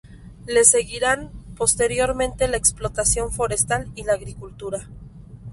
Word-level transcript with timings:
Le 0.47 0.63
seguirían 0.63 1.29
posteriormente 1.55 2.47
la 2.47 2.57
explotación 2.57 3.31
forestal 3.31 3.91
y 3.93 4.03
la 4.03 4.13
agricultura. 4.13 4.87